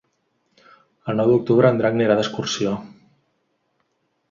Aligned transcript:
El 1.13 1.19
nou 1.19 1.33
d'octubre 1.33 1.71
en 1.75 1.83
Drac 1.83 1.99
anirà 1.99 2.17
d'excursió. 2.21 2.75